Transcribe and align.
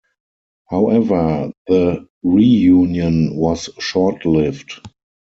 However, 0.67 1.51
the 1.67 2.07
reunion 2.23 3.35
was 3.35 3.69
short-lived. 3.77 4.81